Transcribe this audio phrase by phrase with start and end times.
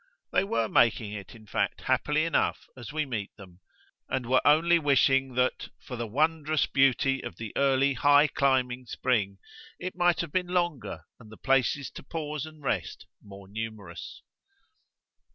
[0.31, 3.59] They were making it in fact happily enough as we meet them,
[4.09, 9.37] and were only wishing that, for the wondrous beauty of the early high climbing spring,
[9.77, 14.23] it might have been longer and the places to pause and rest more numerous.